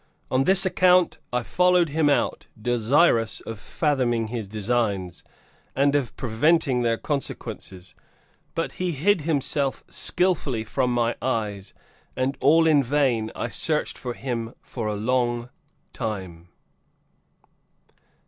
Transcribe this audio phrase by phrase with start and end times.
[0.31, 5.23] On this account, I followed him out, desirous of fathoming his designs
[5.75, 7.93] and of preventing their consequences,
[8.55, 11.75] but he hid himself skillfully from my eyes,
[12.15, 15.49] and all in vain, I searched for him for a long
[15.93, 16.49] time.)